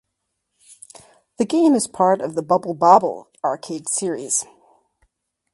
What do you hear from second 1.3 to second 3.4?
The game is part of the Bubble Bobble